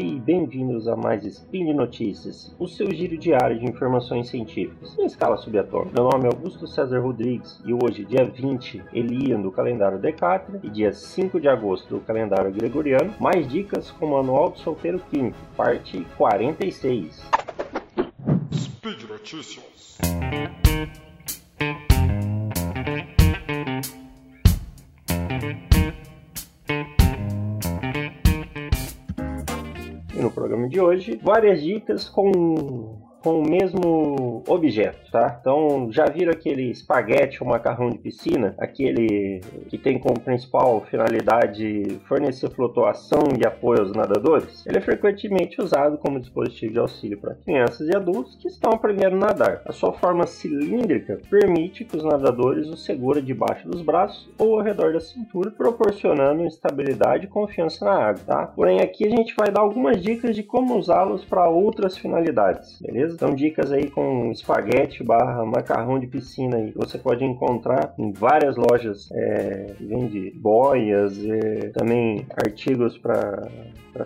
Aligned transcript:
dia 0.00 0.14
e 0.14 0.18
bem-vindos 0.18 0.88
a 0.88 0.96
mais 0.96 1.24
Spin 1.24 1.72
Notícias, 1.74 2.54
o 2.58 2.66
seu 2.66 2.90
giro 2.90 3.18
diário 3.18 3.58
de 3.58 3.66
informações 3.66 4.28
científicas 4.28 4.98
em 4.98 5.04
escala 5.04 5.36
subatômica. 5.36 6.00
Meu 6.00 6.10
nome 6.10 6.24
é 6.24 6.28
Augusto 6.28 6.66
César 6.66 7.00
Rodrigues 7.00 7.60
e 7.66 7.74
hoje, 7.74 8.04
dia 8.04 8.24
20 8.24 8.82
Elian 8.92 9.40
do 9.40 9.52
calendário 9.52 9.98
Decátria 9.98 10.60
e 10.62 10.70
dia 10.70 10.92
5 10.92 11.38
de 11.38 11.48
agosto 11.48 11.96
do 11.96 12.00
calendário 12.00 12.52
Gregoriano, 12.52 13.14
mais 13.20 13.46
dicas 13.46 13.90
com 13.90 14.06
o 14.06 14.10
Manual 14.12 14.50
do 14.50 14.58
Solteiro 14.58 15.00
Químico, 15.10 15.38
parte 15.56 16.06
46. 16.16 17.30
Speed 18.52 19.02
Notícias. 19.08 19.98
De 30.70 30.80
hoje, 30.80 31.20
várias 31.22 31.60
dicas 31.60 32.08
com 32.08 33.09
com 33.22 33.40
o 33.40 33.48
mesmo 33.48 34.42
objeto, 34.48 35.10
tá? 35.10 35.38
Então, 35.40 35.90
já 35.90 36.06
viram 36.06 36.32
aquele 36.32 36.70
espaguete 36.70 37.42
ou 37.42 37.48
macarrão 37.48 37.90
de 37.90 37.98
piscina? 37.98 38.54
Aquele 38.58 39.40
que 39.68 39.78
tem 39.78 39.98
como 39.98 40.20
principal 40.20 40.80
finalidade 40.90 42.00
fornecer 42.06 42.50
flutuação 42.50 43.20
e 43.38 43.46
apoio 43.46 43.80
aos 43.80 43.92
nadadores? 43.92 44.64
Ele 44.66 44.78
é 44.78 44.80
frequentemente 44.80 45.60
usado 45.60 45.98
como 45.98 46.20
dispositivo 46.20 46.72
de 46.72 46.78
auxílio 46.78 47.18
para 47.18 47.34
crianças 47.34 47.88
e 47.88 47.96
adultos 47.96 48.36
que 48.36 48.48
estão 48.48 48.72
aprendendo 48.72 49.16
a 49.16 49.28
nadar. 49.28 49.62
A 49.64 49.72
sua 49.72 49.92
forma 49.92 50.26
cilíndrica 50.26 51.18
permite 51.28 51.84
que 51.84 51.96
os 51.96 52.04
nadadores 52.04 52.68
o 52.68 52.76
segurem 52.76 53.22
debaixo 53.22 53.68
dos 53.68 53.82
braços 53.82 54.28
ou 54.38 54.58
ao 54.58 54.64
redor 54.64 54.92
da 54.92 55.00
cintura, 55.00 55.50
proporcionando 55.50 56.46
estabilidade 56.46 57.26
e 57.26 57.28
confiança 57.28 57.84
na 57.84 57.92
água, 57.92 58.22
tá? 58.26 58.46
Porém, 58.46 58.80
aqui 58.80 59.06
a 59.06 59.10
gente 59.10 59.34
vai 59.34 59.50
dar 59.50 59.60
algumas 59.60 60.02
dicas 60.02 60.34
de 60.34 60.42
como 60.42 60.76
usá-los 60.76 61.24
para 61.24 61.48
outras 61.48 61.96
finalidades, 61.96 62.80
beleza? 62.80 63.09
Beleza? 63.10 63.14
Então 63.14 63.34
dicas 63.34 63.72
aí 63.72 63.90
com 63.90 64.30
espaguete 64.30 65.02
barra 65.02 65.44
macarrão 65.44 65.98
de 65.98 66.06
piscina 66.06 66.56
aí. 66.56 66.72
Você 66.76 66.98
pode 66.98 67.24
encontrar 67.24 67.94
em 67.98 68.12
várias 68.12 68.56
lojas 68.56 69.08
é, 69.12 69.74
vende 69.80 70.32
boias, 70.36 71.18
é, 71.24 71.70
também 71.70 72.26
artigos 72.36 72.96
para 72.98 73.48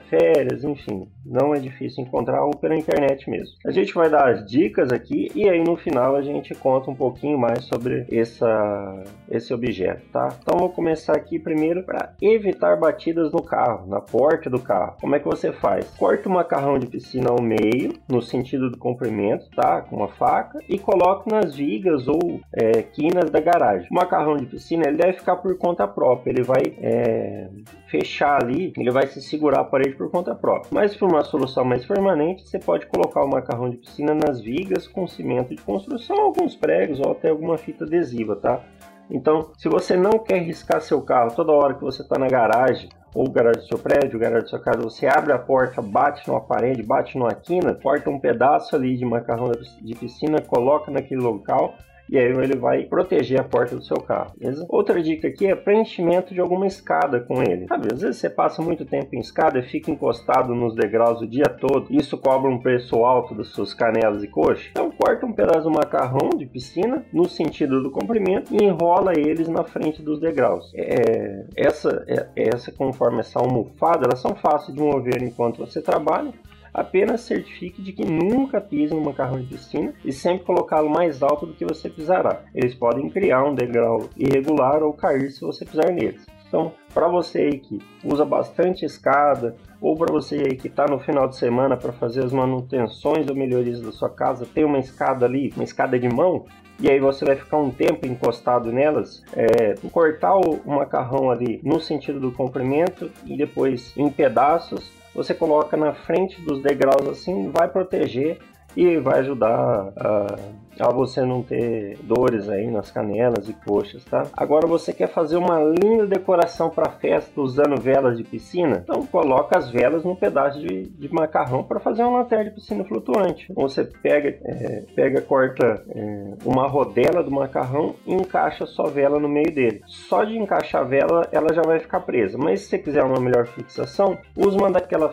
férias, 0.09 0.65
enfim. 0.65 1.09
Não 1.25 1.55
é 1.55 1.59
difícil 1.59 2.05
encontrar 2.05 2.45
ou 2.45 2.51
pela 2.57 2.75
internet 2.75 3.31
mesmo. 3.31 3.55
A 3.65 3.71
gente 3.71 3.95
vai 3.95 4.11
dar 4.11 4.29
as 4.29 4.45
dicas 4.45 4.93
aqui 4.93 5.31
e 5.35 5.49
aí 5.49 5.63
no 5.63 5.77
final 5.77 6.17
a 6.17 6.23
gente 6.23 6.55
conta 6.55 6.91
um 6.91 6.95
pouquinho 6.95 7.39
mais 7.39 7.65
sobre 7.65 8.07
essa, 8.11 9.05
esse 9.31 9.55
objeto, 9.55 10.03
tá? 10.13 10.37
Então 10.43 10.59
vou 10.59 10.71
começar 10.71 11.15
aqui 11.15 11.39
primeiro 11.39 11.83
para 11.83 12.13
evitar 12.21 12.77
batidas 12.77 13.31
no 13.31 13.43
carro, 13.43 13.87
na 13.87 14.01
porta 14.01 14.51
do 14.51 14.59
carro. 14.59 14.97
Como 15.01 15.15
é 15.15 15.19
que 15.19 15.27
você 15.27 15.53
faz? 15.53 15.89
Corta 15.97 16.29
o 16.29 16.33
macarrão 16.33 16.79
de 16.79 16.87
piscina 16.87 17.31
ao 17.31 17.41
meio, 17.41 17.95
no 18.09 18.21
sentido 18.21 18.71
do 18.71 18.79
comprimento, 18.95 19.51
tá? 19.51 19.83
Com 19.83 19.97
uma 19.97 20.09
faca 20.09 20.59
e 20.69 20.79
coloque 20.79 21.31
nas 21.31 21.55
vigas 21.55 22.07
ou 22.07 22.41
é, 22.53 22.83
quinas 22.83 23.31
da 23.31 23.41
garagem. 23.41 23.89
O 23.91 23.95
macarrão 23.95 24.37
de 24.37 24.47
piscina 24.47 24.85
ele 24.87 24.97
deve 24.97 25.15
ficar 25.15 25.37
por 25.37 25.57
conta 25.59 25.87
própria, 25.87 26.31
ele 26.31 26.43
vai 26.43 26.63
é, 26.81 27.49
fechar 27.89 28.43
ali, 28.43 28.73
ele 28.77 28.91
vai 28.91 29.07
se 29.07 29.21
segurar 29.21 29.61
a 29.61 29.65
parede 29.65 29.97
por 29.97 30.11
conta 30.11 30.35
própria. 30.35 30.71
Mas 30.73 30.97
para 30.97 31.09
uma 31.09 31.25
solução 31.25 31.65
mais 31.65 31.85
permanente, 31.85 32.49
você 32.49 32.59
pode 32.59 32.87
colocar 32.87 33.25
o 33.25 33.29
macarrão 33.29 33.69
de 33.69 33.77
piscina 33.77 34.15
nas 34.15 34.41
vigas 34.41 34.87
com 34.87 35.07
cimento 35.07 35.55
de 35.55 35.63
construção, 35.63 36.21
alguns 36.21 36.55
pregos 36.55 37.01
ou 37.01 37.13
até 37.13 37.29
alguma 37.29 37.59
fita 37.59 37.85
adesiva, 37.85 38.37
tá? 38.37 38.63
Então, 39.11 39.53
se 39.57 39.69
você 39.69 39.97
não 39.97 40.13
quer 40.13 40.39
riscar 40.39 40.81
seu 40.81 41.03
carro 41.03 41.35
toda 41.35 41.53
hora 41.53 41.75
que 41.75 41.83
você 41.83 42.03
está 42.03 42.19
na 42.19 42.29
garagem, 42.29 42.89
ou 43.15 43.31
garagem 43.31 43.63
do 43.63 43.69
seu 43.69 43.79
prédio, 43.79 44.19
garagem 44.19 44.43
da 44.43 44.49
sua 44.49 44.61
casa, 44.61 44.83
você 44.83 45.07
abre 45.07 45.33
a 45.33 45.39
porta, 45.39 45.81
bate 45.81 46.27
numa 46.27 46.41
parede, 46.41 46.83
bate 46.83 47.17
numa 47.17 47.33
quina, 47.33 47.75
corta 47.75 48.11
um 48.11 48.19
pedaço 48.19 48.75
ali 48.75 48.97
de 48.97 49.05
macarrão 49.05 49.53
de 49.81 49.95
piscina, 49.95 50.41
coloca 50.41 50.91
naquele 50.91 51.21
local 51.21 51.75
e 52.09 52.19
aí 52.19 52.27
ele 52.27 52.57
vai 52.57 52.85
proteger 52.85 53.41
a 53.41 53.45
porta 53.45 53.77
do 53.77 53.85
seu 53.85 53.99
carro, 53.99 54.33
beleza? 54.39 54.65
Outra 54.69 55.03
dica 55.03 55.29
aqui 55.29 55.47
é 55.47 55.55
preenchimento 55.55 56.35
de 56.35 56.41
alguma 56.41 56.67
escada 56.67 57.21
com 57.21 57.43
ele. 57.43 57.67
Sabe, 57.67 57.89
às 57.93 58.01
vezes 58.01 58.19
você 58.19 58.31
passa 58.31 58.63
muito 58.63 58.85
tempo 58.85 59.15
em 59.15 59.21
escada 59.21 59.59
e 59.59 59.63
fica 59.63 59.91
encostado 59.91 60.55
nos 60.55 60.75
degraus 60.75 61.21
o 61.21 61.27
dia 61.27 61.49
todo, 61.49 61.87
isso 61.91 62.19
cobra 62.19 62.51
um 62.51 62.59
preço 62.59 62.97
alto 63.05 63.35
das 63.35 63.49
suas 63.49 63.73
canelas 63.75 64.23
e 64.23 64.29
coxas. 64.29 64.69
Então 64.71 64.91
corta 64.91 65.27
um 65.27 65.33
pedaço 65.33 65.65
do 65.65 65.71
macarrão 65.71 66.31
de 66.37 66.47
piscina 66.47 67.05
no 67.13 67.29
sentido 67.29 67.83
do 67.83 67.91
comprimento 67.91 68.55
e 68.55 68.65
enrola 68.65 69.13
eles 69.17 69.49
na 69.49 69.65
frente 69.65 70.03
dos 70.03 70.21
degraus. 70.21 70.73
É, 70.75 71.45
essa, 71.57 72.05
é, 72.09 72.29
essa 72.37 72.71
conforme 72.73 73.21
essa 73.21 73.39
almofada, 73.39 74.07
elas 74.07 74.21
são 74.21 74.35
fáceis 74.35 74.77
de 74.77 74.83
mover 74.83 75.23
enquanto 75.23 75.59
você 75.59 75.81
trabalha 75.81 76.33
Apenas 76.75 77.21
certifique 77.21 77.81
de 77.81 77.93
que 77.93 78.05
nunca 78.05 78.61
pise 78.61 78.93
no 78.93 79.01
macarrão 79.01 79.41
de 79.41 79.47
piscina 79.47 79.95
e 80.05 80.13
sempre 80.13 80.45
colocá-lo 80.45 80.91
mais 80.91 81.23
alto 81.23 81.47
do 81.47 81.55
que 81.55 81.65
você 81.65 81.89
pisará. 81.89 82.43
Eles 82.53 82.75
podem 82.75 83.09
criar 83.09 83.45
um 83.45 83.55
degrau 83.55 84.09
irregular 84.17 84.83
ou 84.83 84.93
cair 84.93 85.31
se 85.31 85.41
você 85.41 85.65
pisar 85.65 85.93
neles. 85.93 86.27
Então, 86.49 86.73
para 86.93 87.09
você 87.09 87.43
aí 87.43 87.59
que 87.59 87.79
usa 88.05 88.25
bastante 88.25 88.85
escada, 88.85 89.57
ou 89.81 89.97
para 89.97 90.13
você 90.13 90.37
aí 90.37 90.57
que 90.57 90.69
está 90.69 90.87
no 90.87 90.99
final 90.99 91.29
de 91.29 91.37
semana 91.37 91.77
para 91.77 91.93
fazer 91.93 92.25
as 92.25 92.33
manutenções 92.33 93.29
ou 93.29 93.35
melhorias 93.35 93.81
da 93.81 93.91
sua 93.91 94.09
casa, 94.09 94.47
tem 94.47 94.65
uma 94.65 94.79
escada 94.79 95.27
ali, 95.27 95.53
uma 95.57 95.65
escada 95.65 95.99
de 95.99 96.09
mão, 96.09 96.45
e 96.81 96.91
aí 96.91 96.99
você 96.99 97.25
vai 97.25 97.37
ficar 97.37 97.59
um 97.59 97.71
tempo 97.71 98.07
encostado 98.07 98.73
nelas, 98.73 99.23
é, 99.33 99.75
cortar 99.91 100.37
o 100.37 100.61
macarrão 100.65 101.31
ali 101.31 101.61
no 101.63 101.81
sentido 101.81 102.21
do 102.21 102.33
comprimento 102.33 103.11
e 103.27 103.37
depois 103.37 103.93
em 103.97 104.11
pedaços 104.11 104.93
você 105.15 105.33
coloca 105.33 105.77
na 105.77 105.95
frente 105.95 106.41
dos 106.41 106.61
degraus 106.61 107.07
assim, 107.09 107.51
vai 107.51 107.69
proteger 107.69 108.39
e 108.77 108.99
vai 108.99 109.21
ajudar 109.21 109.93
a 109.97 110.37
a 110.81 110.91
você 110.91 111.23
não 111.23 111.43
ter 111.43 111.99
dores 112.03 112.49
aí 112.49 112.71
nas 112.71 112.91
canelas 112.91 113.49
e 113.49 113.53
coxas, 113.53 114.05
tá? 114.05 114.27
Agora 114.37 114.67
você 114.67 114.93
quer 114.93 115.09
fazer 115.09 115.37
uma 115.37 115.59
linda 115.61 116.07
decoração 116.07 116.71
para 116.71 116.91
festa 116.91 117.41
usando 117.41 117.81
velas 117.81 118.17
de 118.17 118.25
piscina? 118.25 118.83
Então 118.85 119.07
coloca 119.07 119.59
as 119.59 119.71
velas 119.71 120.05
num 120.05 120.17
pedaço 120.17 120.61
de, 120.61 120.85
de 120.85 121.13
macarrão 121.13 121.63
para 121.63 121.81
fazer 121.81 122.03
uma 122.03 122.19
lanterna 122.19 122.47
de 122.47 122.51
piscina 122.53 122.85
flutuante. 122.85 123.53
Você 123.55 123.85
pega, 123.85 124.37
é, 124.45 124.85
pega, 124.95 125.21
corta 125.21 125.83
é, 125.89 126.35
uma 126.45 126.67
rodela 126.67 127.23
do 127.23 127.31
macarrão 127.31 127.95
e 128.07 128.15
encaixa 128.15 128.67
sua 128.67 128.91
vela 128.91 129.19
no 129.19 129.29
meio 129.29 129.53
dele. 129.53 129.83
Só 129.87 130.25
de 130.25 130.37
encaixar 130.37 130.83
a 130.83 130.85
vela, 130.85 131.29
ela 131.31 131.53
já 131.55 131.63
vai 131.63 131.79
ficar 131.79 132.01
presa. 132.01 132.39
Mas 132.39 132.63
se 132.63 132.69
você 132.69 132.79
quiser 132.79 133.05
uma 133.05 133.21
melhor 133.21 133.47
fixação, 133.47 134.19
use 134.37 134.57
uma 134.57 134.71
daquela 134.71 135.11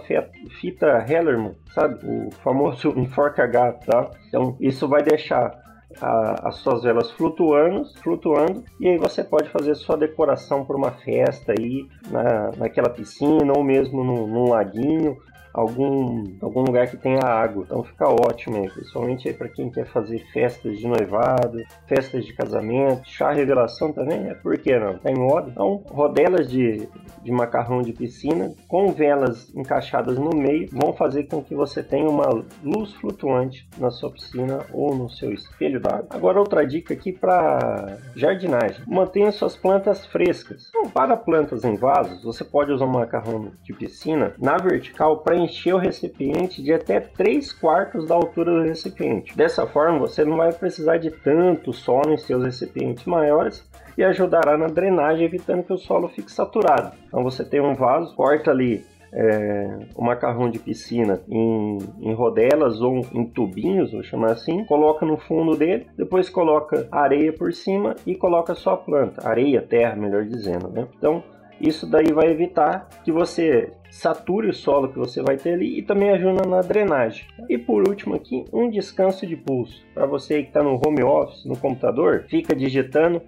fita 0.60 1.06
Hellerman, 1.08 1.56
sabe? 1.74 2.00
O 2.04 2.32
famoso 2.44 2.90
enforca-gato, 2.98 3.86
tá? 3.86 4.10
Então 4.28 4.56
isso 4.60 4.88
vai 4.88 5.02
deixar 5.02 5.60
a, 6.00 6.50
as 6.50 6.56
suas 6.58 6.84
velas 6.84 7.12
flutuando, 7.12 7.86
flutuando, 8.02 8.64
e 8.80 8.88
aí 8.88 8.98
você 8.98 9.24
pode 9.24 9.50
fazer 9.50 9.76
sua 9.76 9.98
decoração 9.98 10.64
para 10.66 10.78
uma 10.78 10.92
festa 10.92 11.54
aí 11.58 11.88
na, 12.10 12.52
naquela 12.58 12.90
piscina 12.90 13.54
ou 13.56 13.64
mesmo 13.64 14.04
no, 14.04 14.28
num 14.28 14.50
laguinho 14.50 15.18
algum, 15.54 16.26
algum 16.42 16.62
lugar 16.62 16.88
que 16.88 16.98
tenha 16.98 17.24
água. 17.24 17.64
Então 17.66 17.84
fica 17.84 18.08
ótimo 18.08 18.58
aí, 18.58 18.70
principalmente 18.70 19.32
para 19.34 19.50
quem 19.50 19.70
quer 19.70 19.86
fazer 19.86 20.20
festas 20.32 20.78
de 20.78 20.88
noivado, 20.88 21.64
festas 21.88 22.26
de 22.26 22.34
casamento, 22.34 23.08
chá 23.08 23.32
revelação 23.32 23.92
também, 23.92 24.30
é 24.30 24.34
por 24.34 24.58
que 24.58 24.78
não? 24.78 24.98
Tá 24.98 25.12
em 25.12 25.16
moda. 25.16 25.50
Então, 25.52 25.84
rodelas 25.90 26.50
de, 26.50 26.88
de 27.24 27.32
macarrão 27.32 27.82
de 27.82 27.94
piscina 27.94 28.54
com 28.68 28.92
velas 28.92 29.54
encaixadas 29.56 30.18
no 30.18 30.32
meio 30.32 30.70
vão 30.72 30.94
fazer 30.94 31.24
com 31.24 31.44
que 31.44 31.56
você 31.56 31.84
tenha 31.84 32.10
uma 32.10 32.30
luz 32.64 32.94
flutuante 32.94 33.68
na 33.78 33.90
sua 33.92 34.12
piscina 34.12 34.66
ou 34.72 34.96
no 34.96 35.10
seu 35.10 35.32
espelho 35.32 35.80
d'água. 35.80 36.08
Agora 36.10 36.40
outra 36.40 36.66
dica 36.66 36.94
aqui 36.94 37.12
para 37.12 37.98
jardinagem. 38.16 38.84
Mantenha 38.88 39.32
suas 39.32 39.56
plantas 39.56 40.06
frescas. 40.06 40.70
Então, 40.70 40.90
para 40.90 41.18
plantas 41.18 41.64
em 41.64 41.76
vasos, 41.76 42.24
você 42.24 42.44
pode 42.44 42.72
usar 42.72 42.86
um 42.86 42.90
macarrão 42.90 43.52
de 43.64 43.74
piscina 43.74 44.34
na 44.38 44.58
vertical 44.58 45.18
para 45.20 45.36
encher 45.44 45.74
o 45.74 45.78
recipiente 45.78 46.62
de 46.62 46.74
até 46.74 47.00
3 47.00 47.52
quartos 47.54 48.08
da 48.08 48.16
altura 48.16 48.52
do 48.52 48.64
recipiente. 48.64 49.36
Dessa 49.36 49.66
forma, 49.68 50.00
você 50.00 50.24
não 50.24 50.38
vai 50.38 50.52
precisar 50.54 50.98
de 50.98 51.12
tanto 51.12 51.74
solo 51.74 52.14
em 52.14 52.18
seus 52.18 52.44
recipientes 52.44 53.06
maiores 53.06 53.70
e 53.98 54.04
ajudará 54.04 54.58
na 54.58 54.68
drenagem, 54.68 55.26
evitando 55.26 55.64
que 55.64 55.74
o 55.74 55.78
solo 55.78 56.08
fique 56.10 56.32
saturado. 56.32 56.96
Então 57.08 57.24
você 57.24 57.44
tem 57.44 57.60
um 57.60 57.76
vaso, 57.76 58.16
corta 58.16 58.52
ali 58.52 58.84
é, 59.14 59.80
o 59.96 60.04
macarrão 60.04 60.50
de 60.50 60.58
piscina 60.58 61.22
em, 61.28 61.78
em, 62.00 62.14
rodelas 62.14 62.82
ou 62.82 63.06
em 63.12 63.26
tubinhos, 63.26 63.92
vou 63.92 64.04
chamar 64.04 64.32
assim, 64.32 64.64
coloca 64.66 65.06
no 65.06 65.18
fundo 65.18 65.56
dele, 65.56 65.88
depois 65.98 66.30
coloca 66.30 66.88
areia 66.92 67.34
por 67.34 67.52
cima 67.52 67.96
e 68.06 68.16
coloca 68.16 68.56
só 68.56 68.74
a 68.74 68.78
planta, 68.78 69.28
areia, 69.28 69.62
terra, 69.62 69.96
melhor 69.96 70.26
dizendo, 70.26 70.70
né? 70.70 70.88
Então 70.98 71.24
isso 71.60 71.86
daí 71.90 72.12
vai 72.12 72.30
evitar 72.30 72.88
que 73.04 73.12
você 73.12 73.72
sature 73.92 74.50
o 74.50 74.54
solo 74.54 74.88
que 74.90 74.98
você 74.98 75.22
vai 75.22 75.38
ter 75.38 75.54
ali 75.54 75.78
e 75.78 75.82
também 75.84 76.10
ajuda 76.10 76.48
na 76.48 76.62
drenagem. 76.62 77.26
E 77.50 77.58
por 77.58 77.88
último 77.88 78.16
aqui, 78.16 78.46
um 78.52 78.70
descanso 78.70 79.28
de 79.28 79.36
pulso. 79.36 79.84
Para 79.94 80.06
você 80.06 80.42
que 80.42 80.48
está 80.48 80.64
no 80.64 80.80
home 80.84 81.04
office, 81.04 81.46
no 81.46 81.58
computador, 81.58 82.26
fica 82.30 82.56
digitando, 82.56 83.22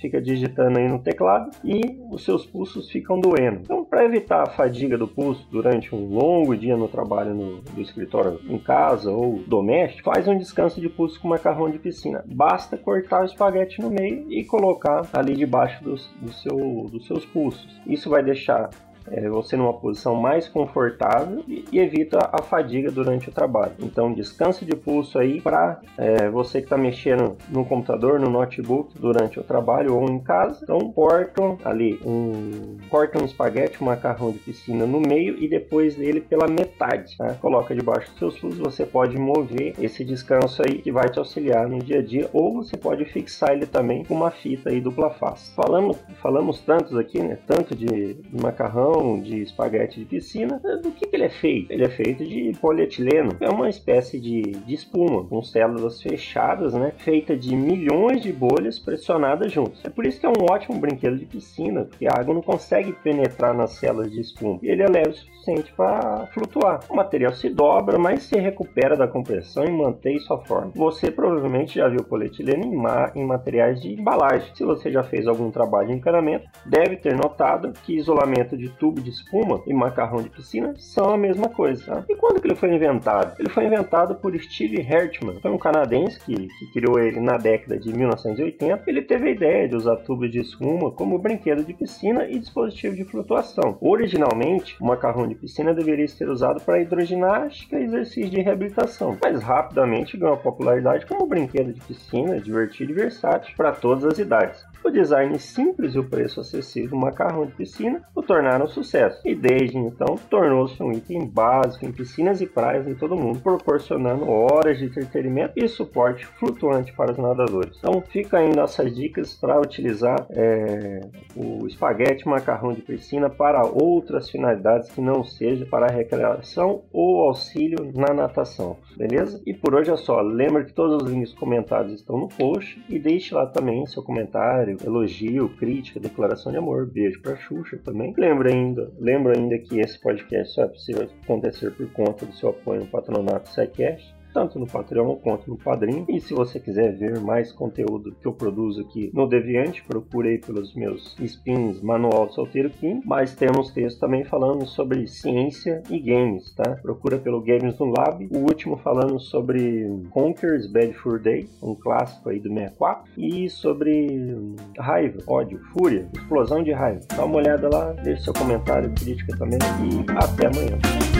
fica 0.00 0.20
digitando 0.20 0.78
aí 0.78 0.86
no 0.86 0.98
teclado 0.98 1.50
e 1.64 1.98
os 2.10 2.22
seus 2.22 2.44
pulsos 2.44 2.90
ficam 2.90 3.18
doendo. 3.18 3.60
Então, 3.62 3.84
para 3.84 4.04
evitar 4.04 4.42
a 4.42 4.50
fadiga 4.50 4.98
do 4.98 5.08
pulso 5.08 5.46
durante 5.50 5.94
um 5.94 6.04
longo 6.06 6.56
dia 6.56 6.76
no 6.76 6.86
trabalho 6.86 7.34
no, 7.34 7.62
do 7.62 7.80
escritório 7.80 8.38
em 8.48 8.58
casa 8.58 9.10
ou 9.10 9.38
doméstico, 9.46 10.12
faz 10.12 10.28
um 10.28 10.36
descanso 10.36 10.80
de 10.80 10.88
pulso 10.88 11.18
com 11.18 11.28
macarrão 11.28 11.70
de 11.70 11.78
piscina. 11.78 12.22
Basta 12.26 12.76
cortar 12.76 13.22
o 13.22 13.24
espaguete 13.24 13.80
no 13.80 13.90
meio 13.90 14.30
e 14.30 14.44
colocar 14.44 15.08
ali 15.12 15.34
debaixo 15.34 15.82
dos, 15.82 16.10
do 16.20 16.32
seu, 16.32 16.86
dos 16.90 17.06
seus 17.06 17.24
pulsos. 17.24 17.80
Isso 17.86 18.10
vai 18.10 18.22
deixar 18.22 18.68
é, 19.10 19.28
você 19.28 19.56
numa 19.56 19.72
posição 19.72 20.14
mais 20.14 20.48
confortável 20.48 21.42
e, 21.46 21.64
e, 21.72 21.78
evita 21.78 22.30
a 22.32 22.42
fadiga 22.42 22.90
durante 22.90 23.28
o 23.28 23.32
trabalho. 23.32 23.72
Então, 23.80 24.12
descanso 24.12 24.64
de 24.64 24.76
pulso 24.76 25.18
aí 25.18 25.40
para 25.40 25.80
é, 25.98 26.28
você 26.30 26.58
que 26.60 26.66
está 26.66 26.78
mexendo 26.78 27.36
no 27.48 27.64
computador, 27.64 28.20
no 28.20 28.30
notebook 28.30 28.98
durante 28.98 29.38
o 29.40 29.42
trabalho 29.42 29.96
ou 29.96 30.08
em 30.08 30.20
casa. 30.20 30.60
Então, 30.62 30.78
cortam 30.92 31.58
ali 31.64 32.00
um 32.04 32.78
corta 32.88 33.20
um 33.20 33.24
espaguete, 33.24 33.82
um 33.82 33.86
macarrão 33.86 34.30
de 34.30 34.38
piscina 34.38 34.86
no 34.86 35.00
meio 35.00 35.36
e 35.42 35.48
depois 35.48 35.96
dele 35.96 36.20
pela 36.20 36.46
metade. 36.46 37.16
Tá? 37.16 37.34
Coloca 37.34 37.74
debaixo 37.74 38.10
dos 38.10 38.18
seus 38.18 38.38
pulsos. 38.38 38.58
Você 38.58 38.84
pode 38.84 39.18
mover 39.18 39.74
esse 39.80 40.04
descanso 40.04 40.62
aí 40.66 40.78
que 40.78 40.92
vai 40.92 41.08
te 41.08 41.18
auxiliar 41.18 41.68
no 41.68 41.78
dia 41.78 41.98
a 41.98 42.02
dia 42.02 42.28
ou 42.32 42.54
você 42.54 42.76
pode 42.76 43.04
fixar 43.06 43.52
ele 43.52 43.66
também 43.66 44.04
com 44.04 44.14
uma 44.14 44.30
fita 44.30 44.70
aí 44.70 44.80
dupla 44.80 45.10
face. 45.10 45.52
Falamos, 45.54 45.96
falamos 46.22 46.60
tantos 46.60 46.96
aqui, 46.96 47.20
né? 47.20 47.38
Tanto 47.46 47.74
de 47.74 48.16
macarrão 48.30 48.99
de 49.20 49.42
espaguete 49.42 50.00
de 50.00 50.06
piscina, 50.06 50.60
do 50.82 50.90
que, 50.90 51.06
que 51.06 51.16
ele 51.16 51.24
é 51.24 51.30
feito? 51.30 51.72
Ele 51.72 51.84
é 51.84 51.88
feito 51.88 52.24
de 52.24 52.52
polietileno, 52.60 53.36
é 53.40 53.48
uma 53.48 53.68
espécie 53.68 54.20
de, 54.20 54.42
de 54.42 54.74
espuma, 54.74 55.24
com 55.24 55.42
células 55.42 56.02
fechadas, 56.02 56.74
né? 56.74 56.92
Feita 56.98 57.36
de 57.36 57.56
milhões 57.56 58.22
de 58.22 58.32
bolhas 58.32 58.78
pressionadas 58.78 59.50
juntas. 59.50 59.80
É 59.84 59.88
por 59.88 60.04
isso 60.04 60.20
que 60.20 60.26
é 60.26 60.28
um 60.28 60.46
ótimo 60.50 60.78
brinquedo 60.78 61.16
de 61.16 61.24
piscina, 61.24 61.84
porque 61.84 62.06
a 62.06 62.12
água 62.18 62.34
não 62.34 62.42
consegue 62.42 62.92
penetrar 62.92 63.54
nas 63.54 63.72
células 63.72 64.10
de 64.10 64.20
espuma. 64.20 64.58
E 64.62 64.68
ele 64.68 64.82
é 64.82 64.88
leve 64.88 65.10
o 65.10 65.14
suficiente 65.14 65.72
para 65.72 66.26
flutuar. 66.32 66.80
O 66.88 66.96
material 66.96 67.32
se 67.32 67.48
dobra, 67.48 67.98
mas 67.98 68.24
se 68.24 68.38
recupera 68.38 68.96
da 68.96 69.08
compressão 69.08 69.64
e 69.64 69.70
mantém 69.70 70.18
sua 70.18 70.38
forma. 70.44 70.72
Você 70.74 71.10
provavelmente 71.10 71.76
já 71.76 71.88
viu 71.88 72.04
polietileno 72.04 72.64
em, 72.64 72.76
ma 72.76 73.10
em 73.14 73.24
materiais 73.24 73.80
de 73.80 73.92
embalagem. 73.92 74.54
Se 74.54 74.64
você 74.64 74.90
já 74.90 75.02
fez 75.02 75.26
algum 75.26 75.50
trabalho 75.50 75.88
de 75.88 75.94
encanamento, 75.94 76.48
deve 76.66 76.96
ter 76.96 77.14
notado 77.16 77.72
que 77.84 77.96
isolamento 77.96 78.56
de 78.56 78.68
tubo 78.80 78.90
tubo 78.90 79.00
de 79.00 79.10
espuma 79.10 79.62
e 79.66 79.72
macarrão 79.72 80.22
de 80.22 80.28
piscina 80.28 80.74
são 80.76 81.10
a 81.10 81.16
mesma 81.16 81.48
coisa. 81.48 81.84
Tá? 81.86 82.04
E 82.08 82.16
quando 82.16 82.40
que 82.40 82.46
ele 82.46 82.56
foi 82.56 82.74
inventado? 82.74 83.36
Ele 83.38 83.48
foi 83.48 83.64
inventado 83.64 84.16
por 84.16 84.36
Steve 84.38 84.80
Hertman, 84.80 85.40
foi 85.40 85.50
um 85.50 85.58
canadense 85.58 86.18
que, 86.20 86.34
que 86.34 86.72
criou 86.72 86.98
ele 86.98 87.20
na 87.20 87.36
década 87.36 87.78
de 87.78 87.92
1980. 87.92 88.82
Ele 88.86 89.02
teve 89.02 89.28
a 89.28 89.32
ideia 89.32 89.68
de 89.68 89.76
usar 89.76 89.96
tubos 89.96 90.30
de 90.30 90.40
espuma 90.40 90.90
como 90.90 91.18
brinquedo 91.18 91.64
de 91.64 91.72
piscina 91.72 92.26
e 92.28 92.38
dispositivo 92.38 92.96
de 92.96 93.04
flutuação. 93.04 93.78
Originalmente, 93.80 94.76
o 94.80 94.86
macarrão 94.86 95.28
de 95.28 95.34
piscina 95.34 95.72
deveria 95.72 96.08
ser 96.08 96.28
usado 96.28 96.60
para 96.60 96.80
hidroginástica 96.80 97.78
e 97.78 97.84
exercício 97.84 98.30
de 98.30 98.40
reabilitação, 98.40 99.16
mas 99.22 99.42
rapidamente 99.42 100.16
ganhou 100.16 100.36
popularidade 100.36 101.06
como 101.06 101.26
brinquedo 101.26 101.72
de 101.72 101.80
piscina, 101.80 102.40
divertido 102.40 102.92
e 102.92 102.94
versátil 102.94 103.54
para 103.56 103.72
todas 103.72 104.04
as 104.04 104.18
idades. 104.18 104.64
O 104.82 104.90
design 104.90 105.38
simples 105.38 105.94
e 105.94 105.98
o 105.98 106.08
preço 106.08 106.40
acessível 106.40 106.90
do 106.90 106.96
macarrão 106.96 107.44
de 107.44 107.52
piscina 107.52 108.02
o 108.14 108.22
tornaram 108.22 108.64
um 108.64 108.68
sucesso, 108.68 109.20
e 109.26 109.34
desde 109.34 109.76
então 109.76 110.16
tornou-se 110.30 110.82
um 110.82 110.90
item 110.90 111.26
básico 111.26 111.84
em 111.84 111.92
piscinas 111.92 112.40
e 112.40 112.46
praias 112.46 112.88
em 112.88 112.94
todo 112.94 113.14
o 113.14 113.20
mundo, 113.20 113.40
proporcionando 113.40 114.28
horas 114.28 114.78
de 114.78 114.86
entretenimento 114.86 115.52
e 115.56 115.68
suporte 115.68 116.26
flutuante 116.26 116.92
para 116.94 117.12
os 117.12 117.18
nadadores. 117.18 117.76
Então 117.78 118.00
fica 118.00 118.38
aí 118.38 118.54
nossas 118.56 118.94
dicas 118.94 119.34
para 119.34 119.60
utilizar 119.60 120.26
é, 120.30 121.00
o 121.36 121.66
espaguete 121.66 122.26
macarrão 122.26 122.72
de 122.72 122.80
piscina 122.80 123.28
para 123.28 123.62
outras 123.64 124.30
finalidades 124.30 124.90
que 124.90 125.00
não 125.00 125.22
seja 125.22 125.66
para 125.66 125.86
a 125.86 125.94
recreação 125.94 126.82
ou 126.90 127.22
auxílio 127.22 127.92
na 127.94 128.14
natação, 128.14 128.78
beleza? 128.96 129.42
E 129.46 129.52
por 129.52 129.74
hoje 129.74 129.90
é 129.90 129.96
só. 129.96 130.20
Lembra 130.22 130.64
que 130.64 130.72
todos 130.72 131.02
os 131.02 131.10
links 131.10 131.34
comentados 131.34 131.92
estão 131.92 132.18
no 132.18 132.28
post 132.28 132.82
e 132.88 132.98
deixe 132.98 133.34
lá 133.34 133.46
também 133.46 133.84
seu 133.86 134.02
comentário 134.02 134.69
elogio, 134.84 135.48
crítica, 135.56 136.00
declaração 136.00 136.52
de 136.52 136.58
amor. 136.58 136.86
Beijo 136.86 137.20
pra 137.20 137.36
Xuxa 137.36 137.78
também. 137.84 138.14
Lembra 138.16 138.50
ainda, 138.50 138.92
lembra 138.98 139.36
ainda 139.36 139.58
que 139.58 139.80
esse 139.80 140.00
podcast 140.00 140.54
só 140.54 140.64
é 140.64 140.68
possível 140.68 141.08
acontecer 141.22 141.70
por 141.72 141.90
conta 141.92 142.26
do 142.26 142.34
seu 142.34 142.50
apoio 142.50 142.80
no 142.80 142.86
patronato 142.86 143.48
SciCast 143.50 144.19
tanto 144.32 144.58
no 144.58 144.66
Patreon 144.66 145.16
quanto 145.16 145.50
no 145.50 145.56
Padrim. 145.56 146.04
E 146.08 146.20
se 146.20 146.34
você 146.34 146.58
quiser 146.58 146.96
ver 146.96 147.20
mais 147.20 147.52
conteúdo 147.52 148.14
que 148.20 148.26
eu 148.26 148.32
produzo 148.32 148.82
aqui 148.82 149.10
no 149.14 149.26
Deviante, 149.26 149.84
procure 149.84 150.30
aí 150.30 150.38
pelos 150.38 150.74
meus 150.74 151.16
spins 151.20 151.80
Manual 151.80 152.30
Solteiro 152.30 152.70
Kim. 152.70 153.00
Mas 153.04 153.34
temos 153.34 153.70
textos 153.70 154.00
também 154.00 154.24
falando 154.24 154.66
sobre 154.66 155.06
ciência 155.06 155.82
e 155.90 155.98
games, 155.98 156.54
tá? 156.54 156.76
Procura 156.82 157.18
pelo 157.18 157.40
Games 157.40 157.78
no 157.78 157.86
Lab. 157.86 158.28
O 158.30 158.38
último 158.38 158.76
falando 158.76 159.18
sobre 159.18 159.86
Conker's 160.10 160.66
Bad 160.66 160.92
Fur 160.94 161.18
Day, 161.18 161.48
um 161.62 161.74
clássico 161.74 162.28
aí 162.28 162.38
do 162.38 162.48
64. 162.48 163.10
E 163.16 163.48
sobre 163.48 164.36
raiva, 164.78 165.18
ódio, 165.26 165.60
fúria, 165.72 166.08
explosão 166.14 166.62
de 166.62 166.72
raiva. 166.72 167.00
Dá 167.14 167.24
uma 167.24 167.36
olhada 167.36 167.68
lá, 167.68 167.92
deixe 167.92 168.22
seu 168.22 168.32
comentário, 168.32 168.92
crítica 168.94 169.36
também 169.36 169.58
e 169.58 170.10
até 170.18 170.46
amanhã. 170.46 171.19